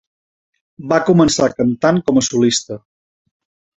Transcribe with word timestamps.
Va 0.93 0.97
començar 1.11 1.49
cantant 1.59 2.01
com 2.07 2.21
a 2.23 2.25
solista. 2.31 2.79